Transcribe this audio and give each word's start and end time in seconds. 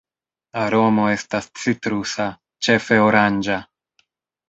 Aromo 0.61 1.05
estas 1.17 1.51
citrusa, 1.65 2.29
ĉefe 2.69 3.01
oranĝa. 3.11 3.63